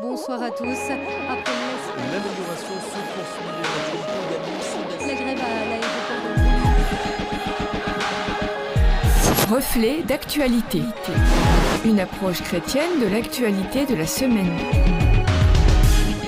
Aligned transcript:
Bonsoir 0.00 0.42
à 0.42 0.50
tous. 0.50 0.64
Après 0.64 1.52
L'amélioration 1.96 2.74
se 2.80 2.98
poursuit. 3.12 3.46
la 5.06 5.14
grève 5.14 5.38
à 5.38 5.64
l'aéroport 5.68 6.22
de 9.48 9.54
Reflet 9.54 10.02
d'actualité. 10.02 10.80
Une 11.84 12.00
approche 12.00 12.40
chrétienne 12.42 13.00
de 13.02 13.06
l'actualité 13.06 13.84
de 13.84 13.94
la 13.94 14.06
semaine. 14.06 14.56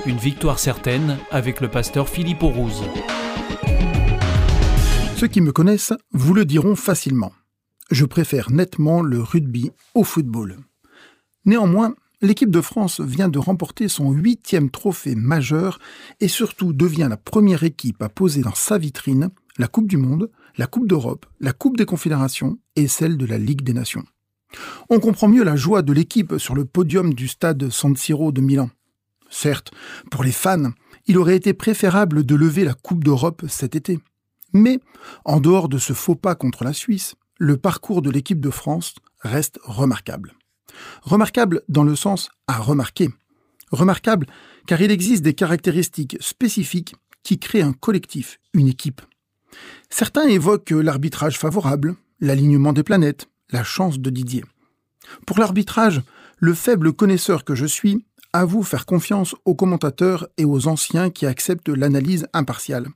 Une 0.04 0.18
victoire 0.18 0.58
certaine 0.58 1.16
avec 1.30 1.62
le 1.62 1.68
pasteur 1.68 2.10
Philippe 2.10 2.42
Aurouze. 2.42 2.82
Ceux 5.16 5.28
qui 5.28 5.40
me 5.40 5.52
connaissent 5.52 5.94
vous 6.12 6.34
le 6.34 6.44
diront 6.44 6.76
facilement. 6.76 7.32
Je 7.90 8.04
préfère 8.04 8.50
nettement 8.50 9.00
le 9.00 9.22
rugby 9.22 9.70
au 9.94 10.04
football. 10.04 10.58
Néanmoins, 11.44 11.94
l'équipe 12.22 12.50
de 12.50 12.60
France 12.60 13.00
vient 13.00 13.28
de 13.28 13.38
remporter 13.38 13.88
son 13.88 14.12
huitième 14.12 14.70
trophée 14.70 15.16
majeur 15.16 15.78
et 16.20 16.28
surtout 16.28 16.72
devient 16.72 17.08
la 17.10 17.16
première 17.16 17.64
équipe 17.64 18.00
à 18.00 18.08
poser 18.08 18.40
dans 18.42 18.54
sa 18.54 18.78
vitrine 18.78 19.30
la 19.58 19.66
Coupe 19.66 19.88
du 19.88 19.98
Monde, 19.98 20.30
la 20.56 20.66
Coupe 20.66 20.86
d'Europe, 20.86 21.26
la 21.40 21.52
Coupe 21.52 21.76
des 21.76 21.84
Confédérations 21.84 22.58
et 22.76 22.88
celle 22.88 23.18
de 23.18 23.26
la 23.26 23.38
Ligue 23.38 23.62
des 23.62 23.74
Nations. 23.74 24.04
On 24.88 25.00
comprend 25.00 25.28
mieux 25.28 25.44
la 25.44 25.56
joie 25.56 25.82
de 25.82 25.92
l'équipe 25.92 26.38
sur 26.38 26.54
le 26.54 26.64
podium 26.64 27.12
du 27.12 27.28
stade 27.28 27.70
San 27.70 27.96
Siro 27.96 28.32
de 28.32 28.40
Milan. 28.40 28.70
Certes, 29.28 29.72
pour 30.10 30.24
les 30.24 30.32
fans, 30.32 30.72
il 31.06 31.18
aurait 31.18 31.36
été 31.36 31.54
préférable 31.54 32.24
de 32.24 32.34
lever 32.34 32.64
la 32.64 32.74
Coupe 32.74 33.02
d'Europe 33.02 33.44
cet 33.48 33.74
été. 33.74 33.98
Mais, 34.52 34.78
en 35.24 35.40
dehors 35.40 35.68
de 35.68 35.78
ce 35.78 35.94
faux 35.94 36.14
pas 36.14 36.34
contre 36.34 36.64
la 36.64 36.74
Suisse, 36.74 37.14
le 37.38 37.56
parcours 37.56 38.02
de 38.02 38.10
l'équipe 38.10 38.40
de 38.40 38.50
France 38.50 38.94
reste 39.20 39.58
remarquable. 39.64 40.34
Remarquable 41.02 41.62
dans 41.68 41.84
le 41.84 41.96
sens 41.96 42.30
à 42.46 42.58
remarquer. 42.58 43.10
Remarquable 43.70 44.26
car 44.66 44.80
il 44.80 44.90
existe 44.90 45.22
des 45.22 45.34
caractéristiques 45.34 46.16
spécifiques 46.20 46.94
qui 47.22 47.38
créent 47.38 47.62
un 47.62 47.72
collectif, 47.72 48.38
une 48.52 48.68
équipe. 48.68 49.00
Certains 49.90 50.26
évoquent 50.26 50.70
l'arbitrage 50.70 51.38
favorable, 51.38 51.96
l'alignement 52.20 52.72
des 52.72 52.82
planètes, 52.82 53.28
la 53.50 53.64
chance 53.64 53.98
de 53.98 54.10
Didier. 54.10 54.44
Pour 55.26 55.38
l'arbitrage, 55.38 56.00
le 56.38 56.54
faible 56.54 56.92
connaisseur 56.92 57.44
que 57.44 57.54
je 57.54 57.66
suis 57.66 58.04
avoue 58.32 58.62
faire 58.62 58.86
confiance 58.86 59.34
aux 59.44 59.54
commentateurs 59.54 60.26
et 60.38 60.44
aux 60.44 60.66
anciens 60.68 61.10
qui 61.10 61.26
acceptent 61.26 61.68
l'analyse 61.68 62.26
impartiale. 62.32 62.88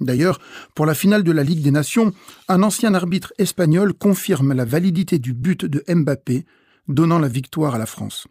D'ailleurs, 0.00 0.38
pour 0.74 0.86
la 0.86 0.94
finale 0.94 1.24
de 1.24 1.32
la 1.32 1.42
Ligue 1.42 1.62
des 1.62 1.70
Nations, 1.70 2.12
un 2.48 2.62
ancien 2.62 2.94
arbitre 2.94 3.32
espagnol 3.38 3.94
confirme 3.94 4.52
la 4.52 4.64
validité 4.64 5.18
du 5.18 5.32
but 5.32 5.64
de 5.64 5.82
Mbappé, 5.92 6.44
donnant 6.88 7.18
la 7.18 7.28
victoire 7.28 7.74
à 7.74 7.78
la 7.78 7.86
France. 7.86 8.26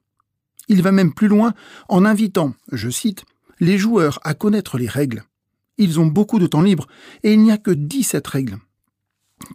Il 0.68 0.82
va 0.82 0.92
même 0.92 1.14
plus 1.14 1.28
loin 1.28 1.54
en 1.88 2.06
invitant, 2.06 2.54
je 2.72 2.90
cite, 2.90 3.26
les 3.60 3.78
joueurs 3.78 4.20
à 4.24 4.34
connaître 4.34 4.78
les 4.78 4.88
règles. 4.88 5.24
Ils 5.78 6.00
ont 6.00 6.06
beaucoup 6.08 6.40
de 6.40 6.48
temps 6.48 6.62
libre 6.62 6.88
et 7.24 7.34
il 7.34 7.42
n'y 7.42 7.52
a 7.52 7.58
que 7.58 7.72
17 7.72 8.26
règles. 8.28 8.58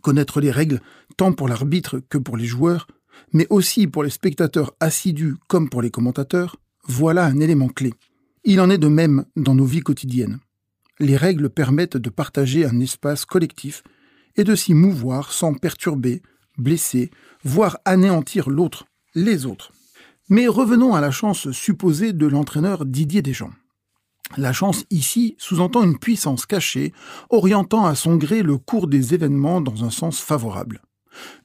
Connaître 0.00 0.40
les 0.40 0.50
règles, 0.50 0.80
tant 1.16 1.32
pour 1.32 1.48
l'arbitre 1.48 2.00
que 2.08 2.18
pour 2.18 2.36
les 2.36 2.46
joueurs, 2.46 2.86
mais 3.32 3.46
aussi 3.50 3.86
pour 3.86 4.04
les 4.04 4.10
spectateurs 4.10 4.72
assidus 4.80 5.34
comme 5.48 5.68
pour 5.68 5.82
les 5.82 5.90
commentateurs, 5.90 6.56
voilà 6.84 7.26
un 7.26 7.40
élément 7.40 7.68
clé. 7.68 7.92
Il 8.44 8.60
en 8.60 8.70
est 8.70 8.78
de 8.78 8.88
même 8.88 9.24
dans 9.36 9.54
nos 9.54 9.64
vies 9.64 9.80
quotidiennes 9.80 10.38
les 11.02 11.16
règles 11.16 11.50
permettent 11.50 11.96
de 11.96 12.10
partager 12.10 12.64
un 12.64 12.80
espace 12.80 13.24
collectif 13.24 13.82
et 14.36 14.44
de 14.44 14.54
s'y 14.54 14.72
mouvoir 14.72 15.32
sans 15.32 15.52
perturber, 15.54 16.22
blesser, 16.56 17.10
voire 17.44 17.78
anéantir 17.84 18.48
l'autre, 18.48 18.86
les 19.14 19.46
autres. 19.46 19.72
Mais 20.28 20.46
revenons 20.46 20.94
à 20.94 21.00
la 21.00 21.10
chance 21.10 21.50
supposée 21.50 22.12
de 22.12 22.26
l'entraîneur 22.26 22.84
Didier 22.86 23.22
Deschamps. 23.22 23.52
La 24.36 24.52
chance 24.52 24.84
ici 24.90 25.34
sous-entend 25.38 25.82
une 25.82 25.98
puissance 25.98 26.46
cachée, 26.46 26.92
orientant 27.28 27.84
à 27.84 27.94
son 27.94 28.16
gré 28.16 28.42
le 28.42 28.56
cours 28.56 28.86
des 28.86 29.14
événements 29.14 29.60
dans 29.60 29.84
un 29.84 29.90
sens 29.90 30.20
favorable. 30.20 30.80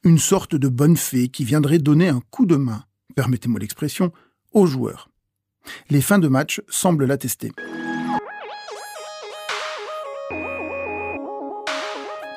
Une 0.03 0.19
sorte 0.19 0.55
de 0.55 0.69
bonne 0.69 0.95
fée 0.95 1.27
qui 1.27 1.43
viendrait 1.43 1.79
donner 1.79 2.07
un 2.07 2.21
coup 2.31 2.45
de 2.45 2.55
main, 2.55 2.85
permettez-moi 3.15 3.59
l'expression, 3.59 4.13
aux 4.53 4.65
joueurs. 4.65 5.09
Les 5.89 6.01
fins 6.01 6.19
de 6.19 6.29
match 6.29 6.61
semblent 6.69 7.05
l'attester. 7.05 7.51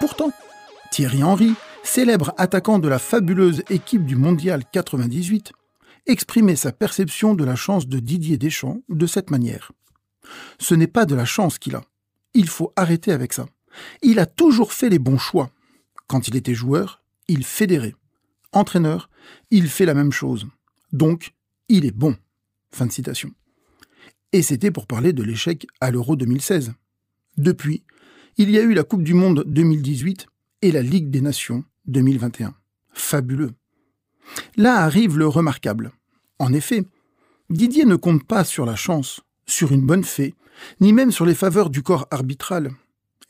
Pourtant, 0.01 0.33
Thierry 0.91 1.23
Henry, 1.23 1.55
célèbre 1.83 2.35
attaquant 2.37 2.79
de 2.79 2.89
la 2.89 2.99
fabuleuse 2.99 3.63
équipe 3.71 4.05
du 4.05 4.17
Mondial 4.17 4.65
98, 4.73 5.53
exprimait 6.07 6.57
sa 6.57 6.73
perception 6.73 7.35
de 7.35 7.45
la 7.45 7.57
chance 7.57 7.87
de 7.87 7.99
Didier 7.99 8.39
Deschamps 8.39 8.83
de 8.89 9.07
cette 9.07 9.31
manière. 9.31 9.73
Ce 10.59 10.75
n'est 10.75 10.87
pas 10.87 11.07
de 11.07 11.15
la 11.15 11.25
chance 11.25 11.59
qu'il 11.59 11.75
a. 11.75 11.83
Il 12.35 12.49
faut 12.49 12.73
arrêter 12.77 13.13
avec 13.13 13.33
ça. 13.33 13.47
Il 14.03 14.19
a 14.19 14.27
toujours 14.27 14.73
fait 14.73 14.89
les 14.89 14.99
bons 14.99 15.19
choix. 15.19 15.51
Quand 16.07 16.29
il 16.29 16.37
était 16.37 16.55
joueur, 16.55 17.03
il 17.29 17.45
fédérait. 17.45 17.95
Entraîneur, 18.53 19.11
il 19.51 19.69
fait 19.69 19.87
la 19.87 19.95
même 19.95 20.13
chose. 20.13 20.47
Donc, 20.93 21.35
il 21.69 21.85
est 21.85 21.97
bon. 21.97 22.17
Fin 22.73 22.87
de 22.87 22.93
citation. 22.93 23.31
Et 24.33 24.43
c'était 24.43 24.71
pour 24.71 24.87
parler 24.87 25.13
de 25.13 25.23
l'échec 25.23 25.67
à 25.81 25.91
l'Euro 25.91 26.17
2016. 26.17 26.73
Depuis, 27.37 27.85
il 28.37 28.51
y 28.51 28.59
a 28.59 28.63
eu 28.63 28.75
la 28.75 28.85
Coupe 28.85 29.03
du 29.03 29.15
Monde 29.15 29.45
2018 29.47 30.27
et 30.63 30.73
la 30.73 30.83
Ligue 30.83 31.11
des 31.11 31.21
Nations 31.21 31.65
2021. 31.87 32.55
Fabuleux. 32.93 33.53
Là 34.57 34.77
arrive 34.77 35.19
le 35.19 35.27
remarquable. 35.27 35.93
En 36.39 36.53
effet, 36.53 36.85
Didier 37.49 37.85
ne 37.85 37.97
compte 37.97 38.25
pas 38.25 38.45
sur 38.45 38.67
la 38.67 38.77
chance, 38.77 39.21
sur 39.47 39.73
une 39.73 39.87
bonne 39.87 40.05
fée, 40.05 40.35
ni 40.81 40.93
même 40.93 41.13
sur 41.13 41.25
les 41.25 41.35
faveurs 41.35 41.71
du 41.71 41.83
corps 41.83 42.07
arbitral. 42.11 42.73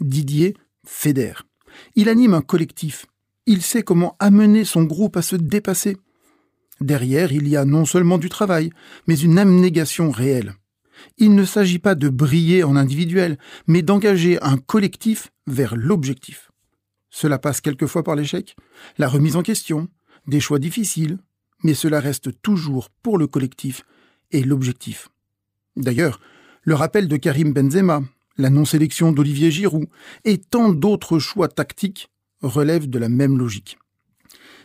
Didier 0.00 0.56
fédère. 0.84 1.46
Il 1.94 2.08
anime 2.08 2.34
un 2.34 2.42
collectif. 2.42 3.06
Il 3.46 3.62
sait 3.62 3.82
comment 3.82 4.16
amener 4.18 4.64
son 4.64 4.82
groupe 4.82 5.16
à 5.16 5.22
se 5.22 5.36
dépasser. 5.36 5.96
Derrière, 6.80 7.32
il 7.32 7.46
y 7.46 7.56
a 7.56 7.64
non 7.64 7.84
seulement 7.84 8.18
du 8.18 8.28
travail, 8.28 8.70
mais 9.06 9.18
une 9.18 9.38
abnégation 9.38 10.10
réelle. 10.10 10.54
Il 11.16 11.34
ne 11.34 11.44
s'agit 11.44 11.78
pas 11.78 11.94
de 11.94 12.08
briller 12.08 12.64
en 12.64 12.76
individuel, 12.76 13.38
mais 13.66 13.82
d'engager 13.82 14.42
un 14.42 14.56
collectif 14.56 15.30
vers 15.46 15.76
l'objectif. 15.76 16.49
Cela 17.10 17.38
passe 17.38 17.60
quelquefois 17.60 18.02
par 18.02 18.16
l'échec, 18.16 18.56
la 18.98 19.08
remise 19.08 19.36
en 19.36 19.42
question, 19.42 19.88
des 20.26 20.40
choix 20.40 20.58
difficiles, 20.58 21.18
mais 21.62 21.74
cela 21.74 22.00
reste 22.00 22.40
toujours 22.40 22.90
pour 23.02 23.18
le 23.18 23.26
collectif 23.26 23.84
et 24.30 24.42
l'objectif. 24.42 25.08
D'ailleurs, 25.76 26.20
le 26.62 26.74
rappel 26.74 27.08
de 27.08 27.16
Karim 27.16 27.52
Benzema, 27.52 28.02
la 28.36 28.50
non-sélection 28.50 29.12
d'Olivier 29.12 29.50
Giroud 29.50 29.88
et 30.24 30.38
tant 30.38 30.72
d'autres 30.72 31.18
choix 31.18 31.48
tactiques 31.48 32.10
relèvent 32.42 32.88
de 32.88 32.98
la 32.98 33.08
même 33.08 33.38
logique. 33.38 33.78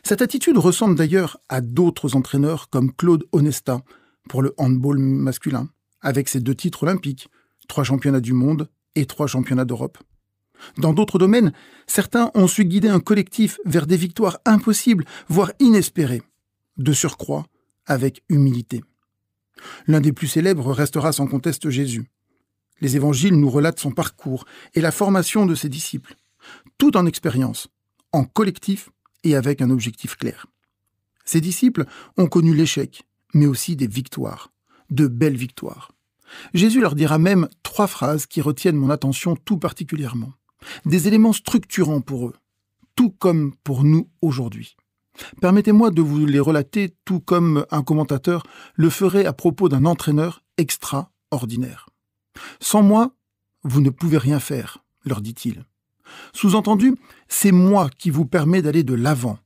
Cette 0.03 0.21
attitude 0.21 0.57
ressemble 0.57 0.95
d'ailleurs 0.95 1.39
à 1.49 1.61
d'autres 1.61 2.15
entraîneurs 2.15 2.69
comme 2.69 2.93
Claude 2.93 3.25
Onesta 3.31 3.81
pour 4.29 4.41
le 4.41 4.53
handball 4.57 4.99
masculin, 4.99 5.69
avec 6.01 6.29
ses 6.29 6.39
deux 6.39 6.55
titres 6.55 6.83
olympiques, 6.83 7.27
trois 7.67 7.83
championnats 7.83 8.19
du 8.19 8.33
monde 8.33 8.69
et 8.93 9.05
trois 9.07 9.27
championnats 9.27 9.65
d'Europe. 9.65 9.97
Dans 10.77 10.93
d'autres 10.93 11.19
domaines, 11.19 11.53
certains 11.87 12.31
ont 12.33 12.47
su 12.47 12.65
guider 12.65 12.89
un 12.89 12.99
collectif 12.99 13.59
vers 13.65 13.87
des 13.87 13.97
victoires 13.97 14.39
impossibles, 14.45 15.05
voire 15.27 15.51
inespérées, 15.59 16.23
de 16.77 16.93
surcroît 16.93 17.45
avec 17.85 18.23
humilité. 18.29 18.83
L'un 19.87 20.01
des 20.01 20.11
plus 20.11 20.27
célèbres 20.27 20.71
restera 20.71 21.11
sans 21.11 21.27
conteste 21.27 21.69
Jésus. 21.69 22.09
Les 22.81 22.95
évangiles 22.95 23.35
nous 23.35 23.49
relatent 23.49 23.79
son 23.79 23.91
parcours 23.91 24.45
et 24.73 24.81
la 24.81 24.91
formation 24.91 25.45
de 25.45 25.55
ses 25.55 25.69
disciples, 25.69 26.15
tout 26.77 26.97
en 26.97 27.05
expérience, 27.05 27.67
en 28.11 28.25
collectif 28.25 28.89
et 29.23 29.35
avec 29.35 29.61
un 29.61 29.69
objectif 29.69 30.17
clair. 30.17 30.47
Ses 31.23 31.41
disciples 31.41 31.85
ont 32.17 32.27
connu 32.27 32.53
l'échec, 32.53 33.03
mais 33.33 33.47
aussi 33.47 33.75
des 33.75 33.87
victoires, 33.87 34.51
de 34.89 35.07
belles 35.07 35.37
victoires. 35.37 35.91
Jésus 36.53 36.81
leur 36.81 36.95
dira 36.95 37.17
même 37.17 37.47
trois 37.63 37.87
phrases 37.87 38.25
qui 38.25 38.41
retiennent 38.41 38.75
mon 38.75 38.89
attention 38.89 39.35
tout 39.35 39.57
particulièrement, 39.57 40.33
des 40.85 41.07
éléments 41.07 41.33
structurants 41.33 42.01
pour 42.01 42.27
eux, 42.27 42.33
tout 42.95 43.09
comme 43.09 43.53
pour 43.63 43.83
nous 43.83 44.09
aujourd'hui. 44.21 44.75
Permettez-moi 45.41 45.91
de 45.91 46.01
vous 46.01 46.25
les 46.25 46.39
relater 46.39 46.95
tout 47.05 47.19
comme 47.19 47.65
un 47.71 47.83
commentateur 47.83 48.43
le 48.75 48.89
ferait 48.89 49.25
à 49.25 49.33
propos 49.33 49.69
d'un 49.69 49.85
entraîneur 49.85 50.43
extraordinaire. 50.57 51.89
Sans 52.59 52.83
moi, 52.83 53.15
vous 53.63 53.81
ne 53.81 53.89
pouvez 53.89 54.17
rien 54.17 54.39
faire, 54.39 54.83
leur 55.05 55.21
dit-il. 55.21 55.65
Sous-entendu, 56.33 56.95
c'est 57.27 57.51
moi 57.51 57.89
qui 57.97 58.09
vous 58.09 58.25
permet 58.25 58.61
d'aller 58.61 58.83
de 58.83 58.93
l'avant, 58.93 59.39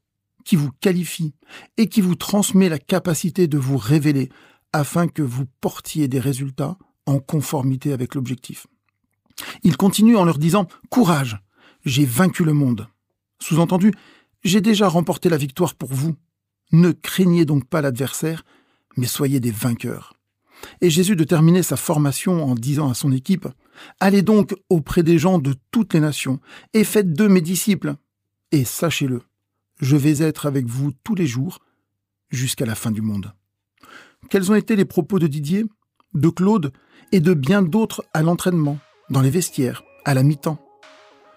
qui 0.44 0.56
vous 0.56 0.72
qualifie 0.82 1.34
et 1.78 1.88
qui 1.88 2.02
vous 2.02 2.16
transmet 2.16 2.70
la 2.70 2.80
capacité 2.80 3.48
de 3.48 3.58
vous 3.58 3.78
révéler 3.78 4.30
afin 4.74 5.08
que 5.08 5.22
vous 5.22 5.46
portiez 5.62 6.08
des 6.08 6.20
résultats 6.20 6.78
en 7.06 7.20
conformité 7.20 7.94
avec 7.94 8.16
l'objectif. 8.16 8.68
Il 9.64 9.78
continue 9.78 10.18
en 10.18 10.26
leur 10.26 10.38
disant 10.38 10.68
Courage, 10.90 11.40
j'ai 11.86 12.06
vaincu 12.06 12.44
le 12.44 12.54
monde. 12.54 12.88
Sous-entendu, 13.40 13.94
j'ai 14.44 14.62
déjà 14.62 14.88
remporté 14.88 15.30
la 15.30 15.38
victoire 15.38 15.76
pour 15.76 15.94
vous. 15.94 16.16
Ne 16.72 16.92
craignez 16.92 17.46
donc 17.46 17.66
pas 17.66 17.82
l'adversaire, 17.82 18.44
mais 18.98 19.08
soyez 19.08 19.40
des 19.40 19.52
vainqueurs. 19.52 20.14
Et 20.82 20.90
Jésus 20.90 21.16
de 21.16 21.24
terminer 21.24 21.64
sa 21.64 21.78
formation 21.78 22.44
en 22.44 22.56
disant 22.56 22.90
à 22.90 22.94
son 22.94 23.12
équipe, 23.12 23.48
Allez 24.00 24.22
donc 24.22 24.56
auprès 24.70 25.04
des 25.04 25.18
gens 25.18 25.40
de 25.40 25.56
toutes 25.72 25.94
les 25.94 26.02
nations 26.02 26.40
et 26.74 26.84
faites 26.84 27.14
d'eux 27.14 27.30
mes 27.30 27.42
disciples. 27.42 27.96
Et 28.52 28.66
sachez-le, 28.66 29.22
je 29.80 29.96
vais 29.96 30.22
être 30.22 30.46
avec 30.46 30.66
vous 30.66 30.92
tous 31.04 31.16
les 31.16 31.28
jours 31.28 31.60
jusqu'à 32.30 32.66
la 32.66 32.76
fin 32.76 32.92
du 32.92 33.02
monde. 33.02 33.34
Quels 34.30 34.52
ont 34.52 34.56
été 34.56 34.76
les 34.76 34.86
propos 34.86 35.18
de 35.18 35.28
Didier, 35.28 35.66
de 36.14 36.30
Claude 36.30 36.74
et 37.12 37.22
de 37.22 37.34
bien 37.34 37.62
d'autres 37.62 38.04
à 38.14 38.22
l'entraînement, 38.22 38.80
dans 39.10 39.22
les 39.22 39.30
vestiaires, 39.30 39.84
à 40.06 40.14
la 40.14 40.24
mi-temps 40.24 40.58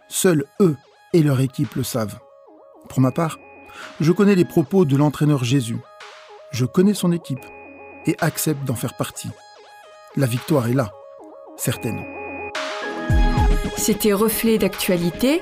Seuls 0.08 0.44
eux 0.60 0.76
et 1.12 1.22
leur 1.22 1.40
équipe 1.40 1.74
le 1.74 1.82
savent. 1.82 2.18
Pour 2.88 3.00
ma 3.00 3.12
part, 3.12 3.38
je 4.00 4.12
connais 4.12 4.34
les 4.34 4.44
propos 4.44 4.84
de 4.84 4.96
l'entraîneur 4.96 5.44
Jésus. 5.44 5.78
Je 6.50 6.66
connais 6.66 6.94
son 6.94 7.12
équipe 7.12 7.44
et 8.06 8.16
accepte 8.20 8.64
d'en 8.64 8.74
faire 8.74 8.96
partie. 8.96 9.30
La 10.16 10.26
victoire 10.26 10.68
est 10.68 10.74
là, 10.74 10.92
certaine. 11.56 12.04
C'était 13.78 14.12
Reflet 14.12 14.58
d'actualité, 14.58 15.40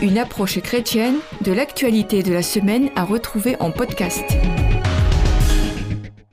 une 0.00 0.18
approche 0.18 0.60
chrétienne 0.60 1.16
de 1.42 1.52
l'actualité 1.52 2.22
de 2.22 2.32
la 2.32 2.42
semaine 2.42 2.90
à 2.96 3.04
retrouver 3.04 3.56
en 3.60 3.70
podcast. 3.70 4.24